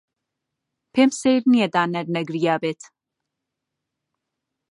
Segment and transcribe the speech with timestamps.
[0.93, 2.81] پێم سەیر نییە دانەر نەگریابێت.